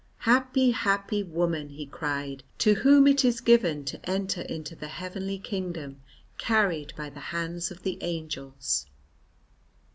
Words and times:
"Happy, 0.25 0.71
happy 0.71 1.21
woman," 1.21 1.69
he 1.69 1.85
cried, 1.85 2.41
"to 2.57 2.73
whom 2.73 3.05
it 3.05 3.23
is 3.23 3.39
given 3.39 3.85
to 3.85 4.03
enter 4.09 4.41
into 4.41 4.75
the 4.75 4.87
heavenly 4.87 5.37
kingdom, 5.37 6.01
carried 6.39 6.91
by 6.95 7.07
the 7.07 7.19
hands 7.29 7.69
of 7.69 7.83
the 7.83 7.99
angels." 8.01 8.87